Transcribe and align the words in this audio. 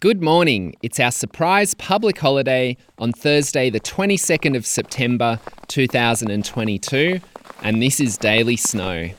Good 0.00 0.22
morning. 0.22 0.76
It's 0.80 0.98
our 0.98 1.10
surprise 1.10 1.74
public 1.74 2.18
holiday 2.18 2.78
on 2.96 3.12
Thursday, 3.12 3.68
the 3.68 3.80
22nd 3.80 4.56
of 4.56 4.64
September 4.64 5.38
2022, 5.68 7.20
and 7.62 7.82
this 7.82 8.00
is 8.00 8.16
Daily 8.16 8.56
Snow. 8.56 9.10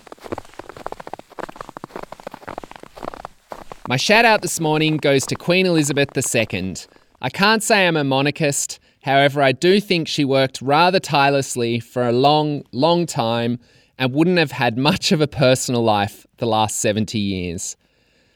My 3.88 3.96
shout 3.96 4.26
out 4.26 4.42
this 4.42 4.60
morning 4.60 4.97
goes 4.97 5.28
to 5.28 5.36
Queen 5.36 5.67
Elizabeth 5.67 6.17
II. 6.17 6.76
I 7.22 7.29
can't 7.29 7.62
say 7.62 7.86
I'm 7.86 7.96
a 7.96 8.04
monarchist, 8.04 8.79
however, 9.04 9.44
I 9.44 9.52
do 9.52 9.79
think 9.79 10.08
she 10.08 10.26
worked 10.26 10.63
rather 10.63 11.00
tirelessly 11.00 11.79
for 11.79 12.08
a 12.08 12.12
long, 12.12 12.63
long 12.72 13.06
time 13.06 13.60
and 14.00 14.13
wouldn't 14.13 14.40
have 14.40 14.54
had 14.54 14.79
much 14.79 15.12
of 15.12 15.22
a 15.22 15.28
personal 15.28 15.84
life 15.84 16.26
the 16.38 16.48
last 16.48 16.80
70 16.80 17.20
years. 17.20 17.77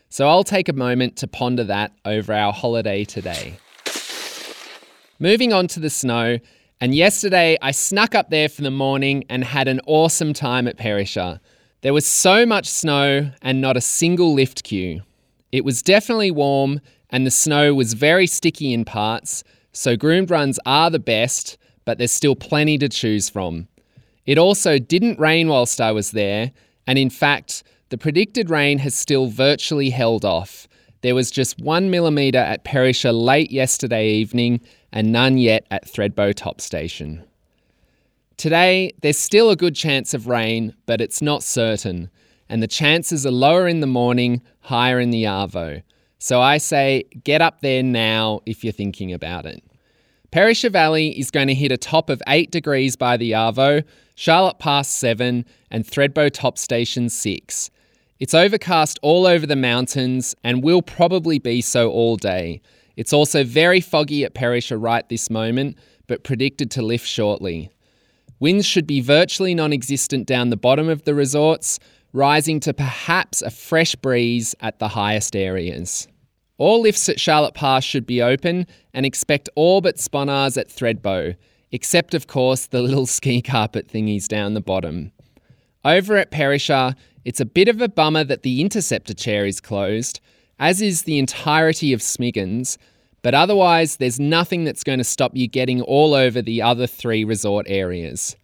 So 0.10 0.28
I'll 0.28 0.44
take 0.44 0.70
a 0.70 0.74
moment 0.74 1.18
to 1.18 1.28
ponder 1.28 1.64
that 1.66 1.92
over 2.06 2.34
our 2.34 2.54
holiday 2.54 3.04
today. 3.04 3.58
Moving 5.20 5.54
on 5.54 5.68
to 5.70 5.80
the 5.80 5.90
snow, 5.90 6.40
and 6.80 6.94
yesterday 6.94 7.58
I 7.62 7.72
snuck 7.72 8.16
up 8.16 8.30
there 8.30 8.50
for 8.50 8.62
the 8.62 8.72
morning 8.72 9.26
and 9.30 9.44
had 9.44 9.68
an 9.68 9.82
awesome 9.88 10.34
time 10.34 10.68
at 10.68 10.78
Perisher. 10.78 11.40
There 11.82 11.94
was 11.94 12.06
so 12.06 12.46
much 12.46 12.68
snow 12.68 13.32
and 13.42 13.62
not 13.62 13.78
a 13.78 13.82
single 13.82 14.34
lift 14.34 14.64
queue. 14.64 15.02
It 15.52 15.64
was 15.64 15.82
definitely 15.82 16.32
warm 16.32 16.82
and 17.10 17.26
the 17.26 17.32
snow 17.32 17.74
was 17.74 17.94
very 17.94 18.28
sticky 18.28 18.74
in 18.74 18.84
parts, 18.84 19.44
so 19.72 19.96
groomed 19.96 20.32
runs 20.32 20.60
are 20.66 20.90
the 20.90 21.00
best, 21.00 21.58
but 21.86 21.98
there's 21.98 22.12
still 22.12 22.36
plenty 22.36 22.78
to 22.78 22.90
choose 22.90 23.30
from. 23.30 23.68
It 24.26 24.38
also 24.38 24.80
didn't 24.80 25.20
rain 25.20 25.48
whilst 25.48 25.80
I 25.80 25.92
was 25.92 26.12
there, 26.12 26.52
and 26.88 26.98
in 26.98 27.10
fact, 27.10 27.64
the 27.96 28.00
predicted 28.00 28.50
rain 28.50 28.80
has 28.80 28.94
still 28.94 29.28
virtually 29.28 29.90
held 29.90 30.26
off. 30.26 30.68
There 31.00 31.16
was 31.16 31.32
just 31.32 31.62
one 31.62 31.90
millimetre 31.90 32.38
at 32.38 32.66
Perisher 32.66 33.14
late 33.14 33.52
yesterday 33.52 34.10
evening 34.10 34.60
and 34.92 35.14
none 35.14 35.38
yet 35.38 35.66
at 35.72 35.88
Thredbo 35.88 36.36
Top 36.36 36.60
Station. 36.60 37.24
Today, 38.36 38.92
there's 39.02 39.18
still 39.18 39.50
a 39.50 39.56
good 39.56 39.76
chance 39.76 40.14
of 40.14 40.28
rain, 40.28 40.76
but 40.86 41.00
it's 41.00 41.22
not 41.22 41.42
certain, 41.42 42.10
and 42.50 42.62
the 42.62 42.68
chances 42.68 43.26
are 43.26 43.32
lower 43.32 43.66
in 43.66 43.80
the 43.80 43.88
morning, 43.88 44.42
higher 44.60 45.00
in 45.00 45.12
the 45.12 45.24
Arvo. 45.24 45.82
So 46.20 46.42
I 46.42 46.58
say 46.58 47.06
get 47.24 47.42
up 47.42 47.62
there 47.62 47.82
now 47.82 48.42
if 48.46 48.62
you're 48.62 48.74
thinking 48.74 49.14
about 49.14 49.46
it. 49.46 49.64
Perisher 50.32 50.70
Valley 50.70 51.18
is 51.18 51.32
going 51.32 51.48
to 51.48 51.54
hit 51.54 51.72
a 51.72 51.78
top 51.78 52.10
of 52.10 52.22
8 52.28 52.52
degrees 52.52 52.98
by 52.98 53.16
the 53.16 53.32
Arvo, 53.32 53.86
Charlotte 54.16 54.60
Pass 54.60 54.90
7, 54.90 55.46
and 55.72 55.86
Thredbo 55.86 56.30
Top 56.30 56.58
Station 56.58 57.08
6. 57.08 57.72
It's 58.18 58.34
overcast 58.34 58.98
all 59.02 59.26
over 59.26 59.46
the 59.46 59.58
mountains 59.58 60.36
and 60.42 60.64
will 60.64 60.82
probably 60.82 61.38
be 61.38 61.60
so 61.60 61.92
all 61.92 62.16
day. 62.16 62.62
It's 62.96 63.12
also 63.12 63.44
very 63.44 63.82
foggy 63.82 64.24
at 64.24 64.34
Perisher 64.34 64.78
right 64.78 65.08
this 65.10 65.30
moment, 65.30 65.78
but 66.08 66.24
predicted 66.24 66.72
to 66.72 66.82
lift 66.82 67.06
shortly. 67.06 67.70
Winds 68.40 68.66
should 68.66 68.88
be 68.88 69.02
virtually 69.02 69.54
non 69.54 69.74
existent 69.74 70.28
down 70.28 70.50
the 70.50 70.56
bottom 70.56 70.88
of 70.88 71.04
the 71.04 71.14
resorts, 71.14 71.78
rising 72.14 72.62
to 72.62 72.74
perhaps 72.74 73.42
a 73.42 73.50
fresh 73.50 73.96
breeze 73.96 74.56
at 74.62 74.80
the 74.80 74.90
highest 74.90 75.36
areas. 75.36 76.08
All 76.58 76.82
lifts 76.82 77.10
at 77.10 77.20
Charlotte 77.20 77.54
Pass 77.54 77.84
should 77.84 78.06
be 78.06 78.22
open 78.22 78.66
and 78.94 79.06
expect 79.06 79.50
all 79.56 79.82
but 79.82 79.98
Sponars 79.98 80.58
at 80.58 80.70
Thredbo, 80.70 81.36
except 81.74 82.14
of 82.14 82.28
course 82.28 82.68
the 82.68 82.82
little 82.82 83.06
ski 83.08 83.42
carpet 83.42 83.90
thingies 83.90 84.30
down 84.30 84.54
the 84.54 84.62
bottom. 84.62 85.12
Over 85.84 86.16
at 86.16 86.32
Perisher, 86.32 86.96
it's 87.26 87.40
a 87.40 87.46
bit 87.46 87.68
of 87.68 87.82
a 87.82 87.90
bummer 87.90 88.24
that 88.24 88.44
the 88.44 88.62
interceptor 88.62 89.16
chair 89.16 89.46
is 89.46 89.60
closed, 89.60 90.20
as 90.60 90.82
is 90.82 91.02
the 91.02 91.18
entirety 91.18 91.92
of 91.92 92.00
Smiggins, 92.00 92.78
but 93.24 93.34
otherwise 93.34 93.98
there's 93.98 94.20
nothing 94.20 94.64
that's 94.64 94.84
going 94.84 95.00
to 95.00 95.04
stop 95.04 95.36
you 95.36 95.48
getting 95.48 95.82
all 95.82 96.14
over 96.14 96.42
the 96.42 96.62
other 96.62 96.86
three 96.86 97.24
resort 97.24 97.66
areas. 97.68 98.36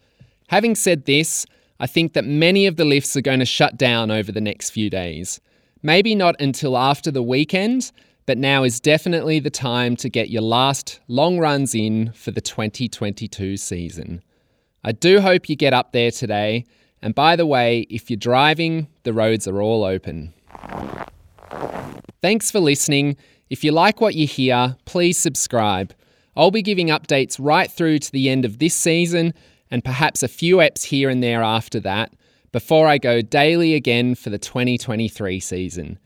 Having 0.47 0.75
said 0.75 1.06
this, 1.06 1.46
I 1.80 1.86
think 1.86 2.14
that 2.14 2.25
many 2.25 2.66
of 2.66 2.75
the 2.75 2.84
lifts 2.84 3.16
are 3.16 3.22
going 3.22 3.40
to 3.40 3.46
shut 3.46 3.78
down 3.78 4.09
over 4.09 4.31
the 4.31 4.41
next 4.41 4.72
few 4.72 4.90
days. 4.90 5.40
Maybe 5.84 6.16
not 6.16 6.40
until 6.41 6.78
after 6.78 7.12
the 7.12 7.24
weekend, 7.24 7.91
but 8.25 8.40
now 8.40 8.64
is 8.64 8.80
definitely 8.80 9.40
the 9.40 9.50
time 9.52 9.96
to 9.97 10.09
get 10.09 10.30
your 10.30 10.41
last 10.41 11.00
long 11.08 11.38
runs 11.38 11.75
in 11.75 12.12
for 12.14 12.31
the 12.31 12.41
2022 12.41 13.58
season. 13.58 14.24
I 14.84 14.91
do 14.91 15.22
hope 15.22 15.50
you 15.50 15.56
get 15.56 15.74
up 15.74 15.91
there 15.91 16.12
today 16.12 16.66
and 17.02 17.16
by 17.16 17.36
the 17.36 17.46
way, 17.46 17.82
if 17.90 18.10
you're 18.10 18.18
driving, 18.18 18.88
the 19.04 19.14
roads 19.14 19.48
are 19.48 19.62
all 19.62 19.84
open. 19.84 20.34
Thanks 22.22 22.52
for 22.52 22.60
listening. 22.60 23.18
If 23.50 23.64
you 23.64 23.72
like 23.72 24.00
what 24.00 24.16
you 24.16 24.28
hear, 24.28 24.76
please 24.86 25.18
subscribe. 25.18 25.94
I'll 26.36 26.52
be 26.52 26.62
giving 26.62 26.88
updates 26.88 27.38
right 27.40 27.70
through 27.70 28.00
to 28.00 28.12
the 28.12 28.30
end 28.30 28.46
of 28.46 28.60
this 28.60 28.76
season 28.76 29.34
and 29.70 29.84
perhaps 29.84 30.22
a 30.22 30.28
few 30.28 30.58
eps 30.58 30.84
here 30.86 31.10
and 31.10 31.24
there 31.24 31.42
after 31.42 31.80
that 31.82 32.14
before 32.52 32.88
I 32.88 32.98
go 32.98 33.22
daily 33.22 33.74
again 33.74 34.16
for 34.16 34.30
the 34.30 34.38
2023 34.38 35.40
season. 35.40 36.00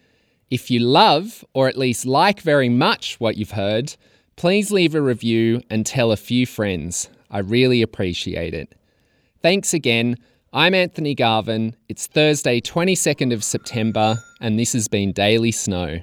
If 0.50 0.70
you 0.70 0.80
love, 0.80 1.44
or 1.54 1.68
at 1.68 1.78
least 1.78 2.06
like 2.06 2.40
very 2.42 2.70
much 2.70 3.20
what 3.20 3.36
you've 3.36 3.52
heard, 3.52 3.96
please 4.36 4.72
leave 4.72 4.94
a 4.96 5.02
review 5.02 5.62
and 5.70 5.86
tell 5.86 6.12
a 6.12 6.18
few 6.18 6.46
friends. 6.46 7.10
I 7.32 7.40
really 7.40 7.82
appreciate 7.82 8.54
it. 8.54 8.76
Thanks 9.42 9.74
again. 9.74 10.18
I'm 10.58 10.74
Anthony 10.74 11.16
Garvin. 11.16 11.76
It's 11.90 12.08
Thursday, 12.08 12.62
22nd 12.62 13.34
of 13.34 13.44
September, 13.44 14.24
and 14.40 14.58
this 14.58 14.72
has 14.72 14.88
been 14.88 15.12
Daily 15.12 15.52
Snow. 15.52 16.00